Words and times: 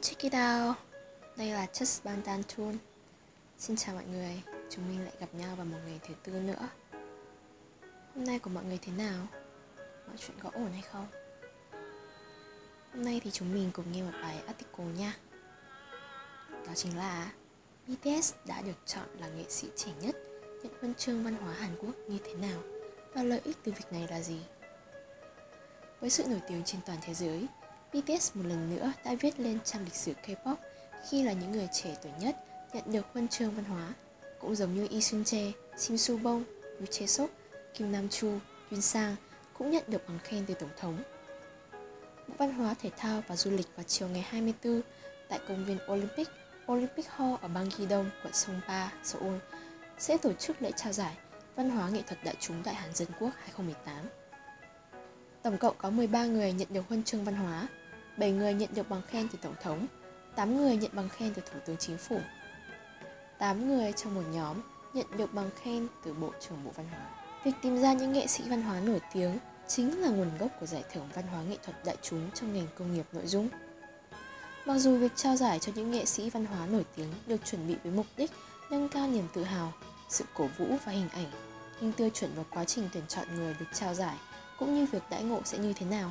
check 0.00 0.22
it 0.22 0.32
out 0.34 0.76
Đây 1.36 1.52
là 1.52 1.66
Just 1.72 2.00
Bantan 2.04 2.42
Tool 2.42 2.74
Xin 3.58 3.76
chào 3.76 3.94
mọi 3.94 4.04
người 4.04 4.42
Chúng 4.70 4.88
mình 4.88 5.04
lại 5.04 5.12
gặp 5.20 5.26
nhau 5.32 5.56
vào 5.56 5.66
một 5.66 5.78
ngày 5.86 6.00
thứ 6.08 6.14
tư 6.22 6.32
nữa 6.32 6.68
Hôm 8.14 8.24
nay 8.24 8.38
của 8.38 8.50
mọi 8.50 8.64
người 8.64 8.78
thế 8.82 8.92
nào? 8.92 9.26
Mọi 10.06 10.16
chuyện 10.18 10.36
có 10.42 10.50
ổn 10.54 10.70
hay 10.72 10.82
không? 10.82 11.06
Hôm 12.94 13.04
nay 13.04 13.20
thì 13.24 13.30
chúng 13.30 13.54
mình 13.54 13.70
cùng 13.72 13.92
nghe 13.92 14.02
một 14.02 14.18
bài 14.22 14.42
article 14.46 14.84
nha 14.84 15.16
Đó 16.50 16.72
chính 16.74 16.96
là 16.96 17.32
BTS 17.86 18.34
đã 18.46 18.62
được 18.62 18.86
chọn 18.86 19.06
là 19.18 19.28
nghệ 19.28 19.44
sĩ 19.48 19.68
trẻ 19.76 19.90
nhất 20.00 20.16
nhận 20.62 20.72
huân 20.80 20.94
chương 20.94 21.24
văn 21.24 21.34
hóa 21.34 21.54
Hàn 21.54 21.76
Quốc 21.80 21.94
như 22.08 22.18
thế 22.24 22.34
nào 22.34 22.62
và 23.14 23.22
lợi 23.22 23.40
ích 23.44 23.56
từ 23.64 23.72
việc 23.72 23.92
này 23.92 24.06
là 24.10 24.20
gì? 24.20 24.40
Với 26.00 26.10
sự 26.10 26.24
nổi 26.28 26.40
tiếng 26.48 26.64
trên 26.64 26.80
toàn 26.86 26.98
thế 27.02 27.14
giới, 27.14 27.46
BTS 27.92 28.36
một 28.36 28.42
lần 28.46 28.76
nữa 28.76 28.92
đã 29.04 29.14
viết 29.20 29.40
lên 29.40 29.58
trang 29.64 29.84
lịch 29.84 29.94
sử 29.94 30.12
K-pop 30.26 30.54
khi 31.08 31.22
là 31.22 31.32
những 31.32 31.52
người 31.52 31.68
trẻ 31.72 31.96
tuổi 32.02 32.12
nhất 32.20 32.36
nhận 32.72 32.84
được 32.86 33.06
huân 33.12 33.28
chương 33.28 33.50
văn 33.50 33.64
hóa, 33.64 33.92
cũng 34.40 34.54
giống 34.54 34.74
như 34.74 34.88
Lee 34.90 35.00
Sun 35.00 35.22
Jae, 35.22 35.52
Sim 35.76 35.96
Su 35.96 36.18
Bong, 36.18 36.44
Yoo 36.78 36.86
Chae 36.90 37.06
Sok, 37.06 37.30
Kim 37.74 37.92
Nam 37.92 38.08
Chu, 38.08 38.38
Yun 38.70 38.80
Sang 38.80 39.16
cũng 39.52 39.70
nhận 39.70 39.82
được 39.86 40.08
bằng 40.08 40.18
khen 40.24 40.44
từ 40.46 40.54
Tổng 40.54 40.70
thống. 40.76 41.02
Bộ 42.28 42.34
Văn 42.38 42.52
hóa, 42.52 42.74
Thể 42.82 42.90
thao 42.96 43.22
và 43.28 43.36
Du 43.36 43.50
lịch 43.50 43.66
vào 43.76 43.84
chiều 43.88 44.08
ngày 44.08 44.26
24 44.28 44.80
tại 45.28 45.40
công 45.48 45.64
viên 45.64 45.78
Olympic, 45.92 46.28
Olympic 46.72 47.06
Hall 47.08 47.34
ở 47.40 47.48
bang 47.48 47.70
Gidong, 47.70 48.10
quận 48.22 48.32
Songpa, 48.32 48.88
Seoul 49.04 49.36
sẽ 49.98 50.16
tổ 50.16 50.32
chức 50.32 50.62
lễ 50.62 50.70
trao 50.76 50.92
giải 50.92 51.16
Văn 51.56 51.70
hóa 51.70 51.88
nghệ 51.88 52.02
thuật 52.02 52.24
đại 52.24 52.34
chúng 52.40 52.62
Đại 52.62 52.74
Hàn 52.74 52.94
Dân 52.94 53.08
Quốc 53.20 53.30
2018. 53.36 53.96
Tổng 55.42 55.58
cộng 55.58 55.74
có 55.78 55.90
13 55.90 56.24
người 56.24 56.52
nhận 56.52 56.68
được 56.70 56.88
huân 56.88 57.02
chương 57.02 57.24
văn 57.24 57.34
hóa, 57.34 57.68
7 58.18 58.32
người 58.32 58.54
nhận 58.54 58.68
được 58.74 58.90
bằng 58.90 59.02
khen 59.08 59.28
từ 59.28 59.38
Tổng 59.42 59.54
thống, 59.62 59.86
8 60.36 60.56
người 60.56 60.76
nhận 60.76 60.90
bằng 60.94 61.08
khen 61.08 61.34
từ 61.34 61.42
Thủ 61.52 61.58
tướng 61.66 61.76
Chính 61.76 61.98
phủ. 61.98 62.20
8 63.38 63.68
người 63.68 63.92
trong 63.92 64.14
một 64.14 64.22
nhóm 64.32 64.56
nhận 64.94 65.06
được 65.16 65.34
bằng 65.34 65.50
khen 65.62 65.86
từ 66.04 66.14
Bộ 66.14 66.32
trưởng 66.40 66.64
Bộ 66.64 66.70
Văn 66.76 66.86
hóa. 66.90 67.10
Việc 67.44 67.52
tìm 67.62 67.78
ra 67.80 67.92
những 67.92 68.12
nghệ 68.12 68.26
sĩ 68.26 68.44
văn 68.48 68.62
hóa 68.62 68.80
nổi 68.80 69.00
tiếng 69.12 69.38
chính 69.68 70.00
là 70.00 70.08
nguồn 70.08 70.38
gốc 70.38 70.50
của 70.60 70.66
giải 70.66 70.84
thưởng 70.92 71.08
văn 71.14 71.26
hóa 71.26 71.42
nghệ 71.42 71.56
thuật 71.64 71.84
đại 71.84 71.96
chúng 72.02 72.30
trong 72.34 72.54
ngành 72.54 72.66
công 72.78 72.94
nghiệp 72.94 73.06
nội 73.12 73.26
dung. 73.26 73.48
Mặc 74.66 74.78
dù 74.78 74.96
việc 74.96 75.12
trao 75.16 75.36
giải 75.36 75.58
cho 75.58 75.72
những 75.74 75.90
nghệ 75.90 76.04
sĩ 76.04 76.30
văn 76.30 76.46
hóa 76.46 76.66
nổi 76.66 76.84
tiếng 76.96 77.12
được 77.26 77.44
chuẩn 77.44 77.68
bị 77.68 77.74
với 77.82 77.92
mục 77.92 78.06
đích 78.16 78.30
nâng 78.70 78.88
cao 78.88 79.08
niềm 79.08 79.28
tự 79.34 79.44
hào, 79.44 79.72
sự 80.08 80.24
cổ 80.34 80.48
vũ 80.58 80.66
và 80.84 80.92
hình 80.92 81.08
ảnh, 81.08 81.30
nhưng 81.80 81.92
tiêu 81.92 82.08
chuẩn 82.14 82.30
và 82.34 82.42
quá 82.50 82.64
trình 82.64 82.88
tuyển 82.92 83.04
chọn 83.08 83.26
người 83.34 83.56
được 83.60 83.66
trao 83.72 83.94
giải 83.94 84.16
cũng 84.58 84.74
như 84.74 84.86
việc 84.92 85.02
đãi 85.10 85.22
ngộ 85.22 85.40
sẽ 85.44 85.58
như 85.58 85.72
thế 85.72 85.86
nào. 85.86 86.10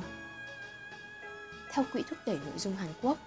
Theo 1.72 1.84
Quỹ 1.92 2.02
thúc 2.02 2.18
đẩy 2.26 2.38
nội 2.44 2.58
dung 2.58 2.76
Hàn 2.76 2.88
Quốc, 3.02 3.18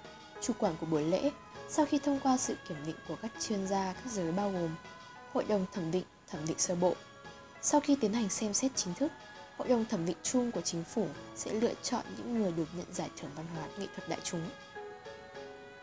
chủ 0.42 0.53
quản 0.59 0.75
của 0.80 0.86
buổi 0.86 1.03
lễ, 1.03 1.31
sau 1.70 1.86
khi 1.86 2.00
thông 2.00 2.20
qua 2.20 2.38
sự 2.38 2.56
kiểm 2.67 2.78
định 2.86 2.95
của 3.08 3.16
các 3.22 3.31
chuyên 3.39 3.67
gia 3.67 3.94
các 3.94 4.11
giới 4.11 4.31
bao 4.31 4.52
gồm 4.52 4.70
Hội 5.33 5.44
đồng 5.44 5.66
thẩm 5.73 5.92
định, 5.92 6.03
thẩm 6.28 6.45
định 6.45 6.59
sơ 6.59 6.75
bộ. 6.75 6.95
Sau 7.61 7.81
khi 7.81 7.95
tiến 7.95 8.14
hành 8.14 8.30
xem 8.30 8.53
xét 8.53 8.72
chính 8.75 8.94
thức, 8.94 9.11
Hội 9.58 9.67
đồng 9.67 9.86
thẩm 9.86 10.06
định 10.06 10.17
chung 10.23 10.52
của 10.52 10.61
chính 10.61 10.83
phủ 10.83 11.08
sẽ 11.36 11.53
lựa 11.53 11.73
chọn 11.83 12.06
những 12.17 12.42
người 12.42 12.52
được 12.52 12.67
nhận 12.78 12.86
giải 12.92 13.09
thưởng 13.17 13.31
văn 13.36 13.45
hóa 13.56 13.67
nghệ 13.78 13.88
thuật 13.95 14.09
đại 14.09 14.20
chúng. 14.23 14.50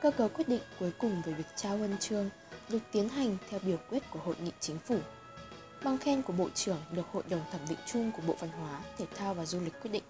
Cơ 0.01 0.11
cấu 0.11 0.29
quyết 0.29 0.49
định 0.49 0.63
cuối 0.81 0.93
cùng 0.99 1.23
về 1.23 1.33
việc 1.33 1.57
trao 1.57 1.79
huân 1.79 1.99
chương 1.99 2.31
được 2.69 2.79
tiến 2.93 3.09
hành 3.09 3.37
theo 3.51 3.61
biểu 3.63 3.77
quyết 3.91 4.03
của 4.11 4.19
Hội 4.19 4.35
nghị 4.43 4.53
Chính 4.61 4.79
phủ. 4.79 4.99
Bằng 5.85 5.99
khen 5.99 6.23
của 6.23 6.33
Bộ 6.33 6.49
trưởng 6.55 6.81
được 6.93 7.07
Hội 7.13 7.23
đồng 7.29 7.41
thẩm 7.53 7.61
định 7.69 7.79
chung 7.87 8.13
của 8.13 8.23
Bộ 8.27 8.35
Văn 8.41 8.51
hóa, 8.51 8.81
Thể 8.99 9.07
thao 9.17 9.35
và 9.35 9.47
Du 9.47 9.61
lịch 9.61 9.81
quyết 9.83 9.91
định. 9.91 10.03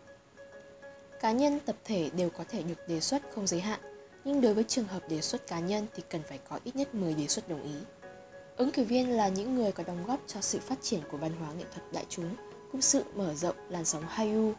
Cá 1.21 1.33
nhân, 1.33 1.61
tập 1.67 1.77
thể 1.85 2.11
đều 2.17 2.31
có 2.31 2.45
thể 2.49 2.63
được 2.63 2.89
đề 2.89 3.01
xuất 3.01 3.23
không 3.35 3.47
giới 3.47 3.61
hạn, 3.61 3.81
nhưng 4.25 4.41
đối 4.41 4.55
với 4.55 4.65
trường 4.65 4.85
hợp 4.85 5.09
đề 5.09 5.21
xuất 5.21 5.47
cá 5.47 5.59
nhân 5.59 5.87
thì 5.95 6.03
cần 6.09 6.23
phải 6.29 6.39
có 6.49 6.59
ít 6.65 6.77
nhất 6.77 6.95
10 6.95 7.15
đề 7.15 7.27
xuất 7.27 7.49
đồng 7.49 7.63
ý. 7.63 7.75
Ứng 8.57 8.71
cử 8.71 8.85
viên 8.85 9.11
là 9.11 9.29
những 9.29 9.55
người 9.55 9.73
có 9.73 9.85
đóng 9.87 10.05
góp 10.07 10.21
cho 10.27 10.41
sự 10.41 10.59
phát 10.59 10.79
triển 10.83 11.01
của 11.11 11.17
văn 11.17 11.33
hóa 11.41 11.53
nghệ 11.53 11.65
thuật 11.75 11.93
đại 11.93 12.05
chúng, 12.09 12.34
cũng 12.73 12.81
sự 12.81 13.05
mở 13.15 13.34
rộng 13.34 13.57
làn 13.69 13.84
sóng 13.84 14.03
Hayu 14.09 14.53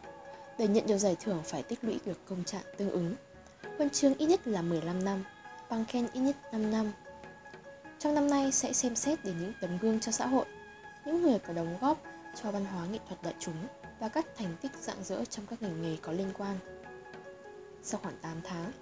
Để 0.58 0.68
nhận 0.68 0.86
được 0.86 0.98
giải 0.98 1.16
thưởng 1.20 1.42
phải 1.44 1.62
tích 1.62 1.84
lũy 1.84 2.00
được 2.06 2.26
công 2.28 2.44
trạng 2.44 2.62
tương 2.76 2.90
ứng. 2.90 3.14
Huân 3.76 3.90
chương 3.90 4.14
ít 4.14 4.26
nhất 4.26 4.46
là 4.46 4.62
15 4.62 5.04
năm, 5.04 5.24
bằng 5.70 5.84
khen 5.84 6.06
ít 6.12 6.20
nhất 6.20 6.36
5 6.52 6.70
năm. 6.70 6.92
Trong 7.98 8.14
năm 8.14 8.30
nay 8.30 8.52
sẽ 8.52 8.72
xem 8.72 8.96
xét 8.96 9.24
đến 9.24 9.34
những 9.40 9.52
tấm 9.60 9.78
gương 9.78 10.00
cho 10.00 10.12
xã 10.12 10.26
hội, 10.26 10.44
những 11.06 11.22
người 11.22 11.38
có 11.38 11.52
đóng 11.52 11.78
góp 11.80 12.02
cho 12.42 12.50
văn 12.50 12.64
hóa 12.64 12.86
nghệ 12.86 12.98
thuật 13.08 13.22
đại 13.22 13.34
chúng 13.38 13.56
và 14.00 14.08
các 14.08 14.26
thành 14.36 14.56
tích 14.60 14.72
rạng 14.80 15.04
rỡ 15.04 15.24
trong 15.24 15.46
các 15.46 15.62
ngành 15.62 15.82
nghề 15.82 15.96
có 16.02 16.12
liên 16.12 16.32
quan. 16.38 16.56
Sau 17.82 18.00
khoảng 18.02 18.18
8 18.22 18.40
tháng, 18.44 18.72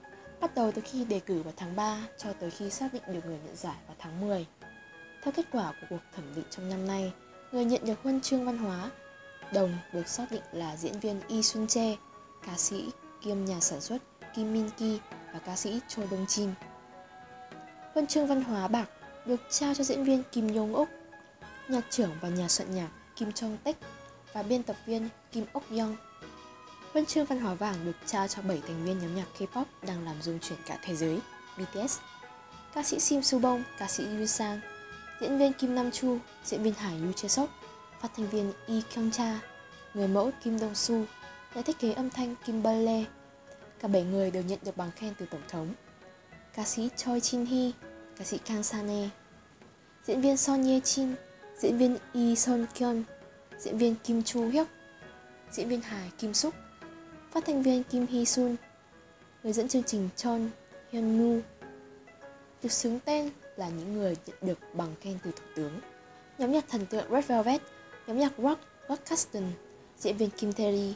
bắt 0.41 0.55
đầu 0.55 0.73
từ 0.73 0.83
khi 0.84 1.05
đề 1.05 1.21
cử 1.21 1.43
vào 1.43 1.53
tháng 1.56 1.77
3 1.77 2.06
cho 2.19 2.33
tới 2.33 2.51
khi 2.51 2.71
xác 2.71 2.93
định 2.93 3.03
được 3.06 3.27
người 3.27 3.39
nhận 3.45 3.56
giải 3.56 3.77
vào 3.87 3.97
tháng 3.99 4.21
10. 4.21 4.47
Theo 5.23 5.33
kết 5.37 5.47
quả 5.53 5.73
của 5.81 5.87
cuộc 5.91 6.01
thẩm 6.15 6.34
định 6.34 6.45
trong 6.51 6.69
năm 6.69 6.87
nay, 6.87 7.12
người 7.53 7.65
nhận 7.65 7.84
được 7.84 8.03
huân 8.03 8.21
chương 8.21 8.47
văn 8.47 8.59
hóa 8.59 8.91
đồng 9.53 9.79
được 9.93 10.09
xác 10.09 10.27
định 10.31 10.43
là 10.53 10.77
diễn 10.77 11.01
viên 11.01 11.21
Y 11.29 11.43
Sun 11.43 11.67
Che, 11.67 11.97
ca 12.47 12.56
sĩ 12.56 12.91
kiêm 13.23 13.45
nhà 13.45 13.61
sản 13.61 13.81
xuất 13.81 14.03
Kim 14.35 14.53
Min 14.53 14.71
Ki 14.71 15.00
và 15.33 15.39
ca 15.39 15.56
sĩ 15.56 15.81
Cho 15.89 16.03
Dong 16.11 16.27
Jin. 16.27 16.49
Huân 17.95 18.06
chương 18.06 18.27
văn 18.27 18.43
hóa 18.43 18.69
bạc 18.69 18.89
được 19.27 19.41
trao 19.50 19.75
cho 19.75 19.85
diễn 19.85 20.05
viên 20.05 20.23
Kim 20.33 20.55
Yong 20.56 20.75
Úc, 20.75 20.89
nhạc 21.69 21.85
trưởng 21.91 22.11
và 22.21 22.29
nhà 22.29 22.49
soạn 22.49 22.75
nhạc 22.75 22.89
Kim 23.17 23.33
Chong 23.33 23.56
Tech 23.65 23.77
và 24.33 24.43
biên 24.43 24.62
tập 24.62 24.77
viên 24.87 25.09
Kim 25.33 25.44
Ok 25.53 25.71
Young. 25.71 25.97
Huân 26.93 27.06
chương 27.06 27.25
văn 27.25 27.41
hóa 27.41 27.55
vàng 27.55 27.75
được 27.84 27.97
trao 28.06 28.28
cho 28.28 28.43
7 28.43 28.62
thành 28.66 28.84
viên 28.84 28.99
nhóm 28.99 29.16
nhạc 29.16 29.27
K-pop 29.39 29.65
đang 29.83 30.05
làm 30.05 30.22
rung 30.22 30.39
chuyển 30.41 30.59
cả 30.66 30.78
thế 30.83 30.97
giới, 30.97 31.21
BTS. 31.56 31.99
Ca 32.75 32.83
sĩ 32.83 33.00
Sim 33.00 33.22
Su 33.22 33.41
ca 33.78 33.88
sĩ 33.88 34.05
Yu 34.19 34.27
Sang, 34.27 34.61
diễn 35.21 35.38
viên 35.38 35.53
Kim 35.53 35.75
Nam 35.75 35.91
Chu, 35.91 36.19
diễn 36.44 36.62
viên 36.62 36.75
Hải 36.75 36.99
Yu 37.00 37.12
Chae 37.12 37.28
Sok, 37.28 37.50
phát 38.00 38.09
thanh 38.17 38.28
viên 38.28 38.53
Yi 38.67 38.83
Kyung 38.94 39.11
Cha, 39.11 39.41
người 39.94 40.09
mẫu 40.09 40.31
Kim 40.44 40.59
Dong 40.59 40.75
Su, 40.75 41.05
nhà 41.55 41.62
thiết 41.62 41.78
kế 41.78 41.93
âm 41.93 42.11
thanh 42.11 42.34
Kim 42.47 42.62
Ba 42.62 42.72
Lê. 42.72 43.05
Cả 43.81 43.88
7 43.88 44.03
người 44.03 44.31
đều 44.31 44.43
nhận 44.43 44.59
được 44.65 44.77
bằng 44.77 44.91
khen 44.97 45.15
từ 45.19 45.27
Tổng 45.27 45.43
thống. 45.49 45.75
Ca 46.55 46.65
sĩ 46.65 46.88
Choi 46.97 47.21
Chin 47.21 47.47
Hee, 47.47 47.71
ca 48.19 48.25
sĩ 48.25 48.38
Kang 48.38 48.62
Sane, 48.62 49.09
diễn 50.06 50.21
viên 50.21 50.37
Son 50.37 50.65
Ye 50.67 50.81
Chin, 50.81 51.15
diễn 51.59 51.78
viên 51.78 51.97
Yi 52.12 52.37
Son 52.37 52.67
Kyun, 52.75 53.03
diễn 53.58 53.78
viên 53.78 53.94
Kim 54.04 54.22
Chu 54.22 54.48
Hyuk, 54.48 54.69
diễn 55.50 55.69
viên 55.69 55.80
hài 55.80 56.10
Kim 56.19 56.34
Suk, 56.34 56.54
phát 57.30 57.44
thanh 57.46 57.62
viên 57.62 57.82
Kim 57.82 58.06
Hee 58.06 58.24
Sun, 58.24 58.56
người 59.42 59.52
dẫn 59.52 59.69
chương 59.69 59.82
trình 59.82 60.08
Chon 60.16 60.50
Hyun 60.91 61.19
Nu. 61.19 61.41
Được 62.62 62.72
xứng 62.72 63.00
tên 63.04 63.30
là 63.56 63.69
những 63.69 63.94
người 63.94 64.16
nhận 64.26 64.36
được 64.42 64.58
bằng 64.74 64.94
khen 65.00 65.19
từ 65.24 65.30
Thủ 65.30 65.44
tướng. 65.56 65.80
Nhóm 66.38 66.52
nhạc 66.52 66.64
thần 66.69 66.86
tượng 66.86 67.10
Red 67.10 67.26
Velvet, 67.26 67.62
nhóm 68.06 68.19
nhạc 68.19 68.32
rock 68.38 68.60
Rock 68.88 69.10
Custom, 69.10 69.44
diễn 69.98 70.16
viên 70.16 70.30
Kim 70.30 70.52
Terry, 70.52 70.94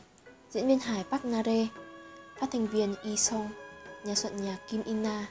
diễn 0.50 0.66
viên 0.66 0.78
hài 0.78 1.04
Park 1.10 1.24
Nare, 1.24 1.66
phát 2.40 2.46
thanh 2.52 2.66
viên 2.66 2.94
Yi 3.02 3.16
Song, 3.16 3.50
nhà 4.04 4.14
soạn 4.14 4.36
nhạc 4.36 4.56
Kim 4.68 4.82
Ina, 4.82 5.26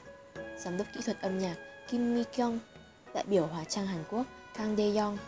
giám 0.58 0.76
đốc 0.76 0.86
kỹ 0.94 1.00
thuật 1.04 1.20
âm 1.20 1.38
nhạc 1.38 1.56
Kim 1.90 2.14
Mi 2.14 2.24
Kyung, 2.36 2.58
đại 3.14 3.24
biểu 3.26 3.46
hóa 3.46 3.64
trang 3.64 3.86
Hàn 3.86 4.04
Quốc 4.10 4.26
Kang 4.54 4.76
Dae 4.76 4.94
Young. 4.94 5.18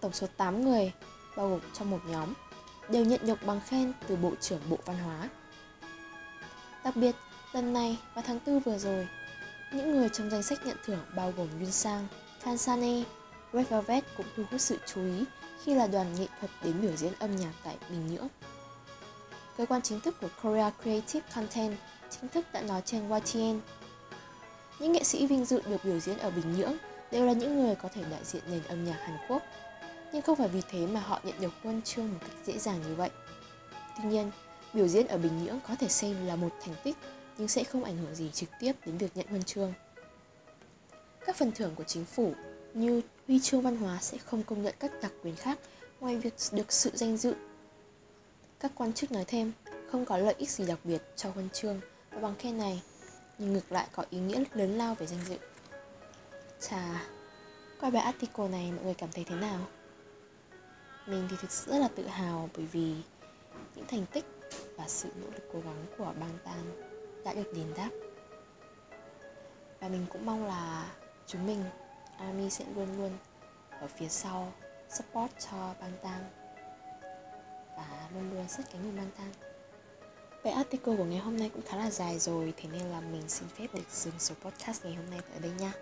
Tổng 0.00 0.12
số 0.12 0.26
8 0.36 0.64
người, 0.64 0.92
bao 1.38 1.48
gồm 1.48 1.60
trong 1.72 1.90
một 1.90 2.00
nhóm, 2.06 2.32
đều 2.88 3.04
nhận 3.04 3.20
được 3.26 3.46
bằng 3.46 3.60
khen 3.66 3.92
từ 4.06 4.16
Bộ 4.16 4.32
trưởng 4.40 4.60
Bộ 4.70 4.78
Văn 4.84 4.98
hóa. 4.98 5.28
Đặc 6.84 6.96
biệt, 6.96 7.14
lần 7.52 7.72
này 7.72 7.98
vào 8.14 8.24
tháng 8.26 8.38
4 8.46 8.60
vừa 8.60 8.78
rồi, 8.78 9.08
những 9.72 9.92
người 9.92 10.08
trong 10.08 10.30
danh 10.30 10.42
sách 10.42 10.66
nhận 10.66 10.76
thưởng 10.84 11.04
bao 11.16 11.32
gồm 11.36 11.48
Yun 11.60 11.70
Sang, 11.70 12.06
Kan 12.44 12.58
Sane, 12.58 13.02
Red 13.52 13.68
Velvet 13.68 14.04
cũng 14.16 14.26
thu 14.36 14.42
hút 14.50 14.60
sự 14.60 14.78
chú 14.86 15.04
ý 15.04 15.24
khi 15.64 15.74
là 15.74 15.86
đoàn 15.86 16.14
nghệ 16.14 16.26
thuật 16.40 16.50
đến 16.64 16.80
biểu 16.80 16.96
diễn 16.96 17.12
âm 17.18 17.36
nhạc 17.36 17.52
tại 17.64 17.76
Bình 17.90 18.06
Nhưỡng. 18.06 18.28
Cơ 19.56 19.66
quan 19.66 19.82
chính 19.82 20.00
thức 20.00 20.14
của 20.20 20.28
Korea 20.42 20.70
Creative 20.82 21.26
Content 21.34 21.76
chính 22.10 22.28
thức 22.28 22.46
đã 22.52 22.62
nói 22.62 22.82
trên 22.84 23.10
YTN. 23.10 23.60
Những 24.78 24.92
nghệ 24.92 25.04
sĩ 25.04 25.26
vinh 25.26 25.44
dự 25.44 25.62
được 25.66 25.84
biểu 25.84 26.00
diễn 26.00 26.18
ở 26.18 26.30
Bình 26.30 26.56
Nhưỡng 26.56 26.76
đều 27.10 27.26
là 27.26 27.32
những 27.32 27.62
người 27.62 27.74
có 27.74 27.88
thể 27.94 28.02
đại 28.10 28.24
diện 28.24 28.42
nền 28.50 28.62
âm 28.68 28.84
nhạc 28.84 28.98
Hàn 29.00 29.16
Quốc, 29.28 29.42
nhưng 30.12 30.22
không 30.22 30.36
phải 30.36 30.48
vì 30.48 30.62
thế 30.70 30.86
mà 30.86 31.00
họ 31.00 31.20
nhận 31.24 31.34
được 31.40 31.52
huân 31.62 31.82
chương 31.82 32.12
một 32.12 32.18
cách 32.20 32.36
dễ 32.44 32.58
dàng 32.58 32.82
như 32.88 32.94
vậy. 32.94 33.10
Tuy 33.96 34.08
nhiên, 34.08 34.30
biểu 34.74 34.88
diễn 34.88 35.06
ở 35.06 35.18
Bình 35.18 35.44
Nhưỡng 35.44 35.60
có 35.68 35.74
thể 35.74 35.88
xem 35.88 36.26
là 36.26 36.36
một 36.36 36.50
thành 36.60 36.74
tích 36.84 36.96
nhưng 37.38 37.48
sẽ 37.48 37.64
không 37.64 37.84
ảnh 37.84 37.96
hưởng 37.96 38.14
gì 38.14 38.30
trực 38.30 38.48
tiếp 38.60 38.72
đến 38.86 38.98
việc 38.98 39.16
nhận 39.16 39.26
huân 39.26 39.42
chương. 39.42 39.72
Các 41.26 41.36
phần 41.36 41.52
thưởng 41.52 41.74
của 41.74 41.84
chính 41.84 42.04
phủ 42.04 42.34
như 42.74 43.02
huy 43.26 43.40
chương 43.40 43.62
văn 43.62 43.76
hóa 43.76 43.98
sẽ 44.00 44.18
không 44.18 44.42
công 44.42 44.62
nhận 44.62 44.74
các 44.78 44.92
đặc 45.02 45.12
quyền 45.22 45.36
khác 45.36 45.58
ngoài 46.00 46.16
việc 46.16 46.34
được 46.52 46.72
sự 46.72 46.90
danh 46.94 47.16
dự. 47.16 47.34
Các 48.60 48.72
quan 48.74 48.92
chức 48.92 49.12
nói 49.12 49.24
thêm, 49.26 49.52
không 49.90 50.04
có 50.04 50.18
lợi 50.18 50.34
ích 50.38 50.50
gì 50.50 50.66
đặc 50.66 50.78
biệt 50.84 51.02
cho 51.16 51.30
huân 51.30 51.48
chương 51.50 51.80
và 52.10 52.20
bằng 52.20 52.34
khen 52.38 52.58
này, 52.58 52.82
nhưng 53.38 53.52
ngược 53.52 53.72
lại 53.72 53.86
có 53.92 54.04
ý 54.10 54.18
nghĩa 54.18 54.44
lớn 54.54 54.78
lao 54.78 54.94
về 54.94 55.06
danh 55.06 55.20
dự. 55.28 55.36
Chà, 56.60 57.06
qua 57.80 57.90
bài 57.90 58.02
article 58.02 58.48
này 58.48 58.72
mọi 58.72 58.84
người 58.84 58.94
cảm 58.94 59.08
thấy 59.12 59.24
thế 59.24 59.36
nào? 59.36 59.66
Mình 61.08 61.26
thì 61.30 61.36
thực 61.40 61.50
sự 61.50 61.72
rất 61.72 61.78
là 61.78 61.88
tự 61.88 62.06
hào 62.06 62.50
bởi 62.56 62.66
vì 62.66 62.94
những 63.74 63.86
thành 63.86 64.06
tích 64.12 64.24
và 64.76 64.84
sự 64.88 65.08
nỗ 65.16 65.26
lực 65.26 65.48
cố 65.52 65.60
gắng 65.60 65.86
của 65.98 66.14
bang 66.20 66.38
tan 66.44 66.88
đã 67.24 67.34
được 67.34 67.52
đền 67.54 67.66
đáp. 67.76 67.90
và 69.80 69.88
mình 69.88 70.06
cũng 70.12 70.26
mong 70.26 70.46
là 70.46 70.92
chúng 71.26 71.46
mình, 71.46 71.64
army 72.18 72.50
sẽ 72.50 72.64
luôn 72.76 72.96
luôn 72.96 73.10
ở 73.80 73.86
phía 73.86 74.08
sau, 74.08 74.52
support 74.88 75.32
cho 75.38 75.74
bang 75.80 75.92
tang 76.02 76.24
và 77.76 78.08
luôn 78.14 78.30
luôn 78.34 78.48
sát 78.48 78.62
cánh 78.72 78.82
cùng 78.82 78.96
bang 78.96 79.10
tang 79.16 79.32
Vậy 80.42 80.52
article 80.52 80.96
của 80.96 81.04
ngày 81.04 81.18
hôm 81.18 81.36
nay 81.36 81.50
cũng 81.54 81.62
khá 81.66 81.76
là 81.76 81.90
dài 81.90 82.18
rồi, 82.18 82.54
Thế 82.56 82.68
nên 82.72 82.82
là 82.82 83.00
mình 83.00 83.28
xin 83.28 83.48
phép 83.48 83.66
được 83.74 83.90
dừng 83.90 84.18
số 84.18 84.34
podcast 84.40 84.84
ngày 84.84 84.94
hôm 84.94 85.10
nay 85.10 85.20
tại 85.30 85.38
đây 85.40 85.50
nha. 85.58 85.72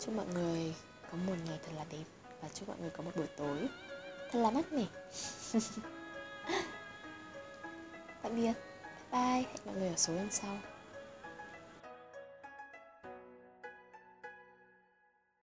Chúc 0.00 0.14
mọi 0.14 0.26
người 0.26 0.74
có 1.10 1.18
một 1.26 1.34
ngày 1.46 1.58
thật 1.62 1.72
là 1.76 1.84
đẹp 1.90 2.04
Và 2.40 2.48
chúc 2.48 2.68
mọi 2.68 2.76
người 2.80 2.90
có 2.90 3.02
một 3.02 3.10
buổi 3.16 3.26
tối 3.36 3.68
thật 4.32 4.38
là 4.38 4.50
mát 4.50 4.72
mẻ 4.72 4.84
Tạm 8.22 8.36
biệt. 8.36 8.52
Bye 9.12 9.22
bye. 9.22 9.42
Hẹn 9.42 9.46
mọi 9.64 9.74
người 9.76 9.88
ở 9.88 9.96
số 9.96 10.12
lần 10.12 10.28
sau. 10.30 10.58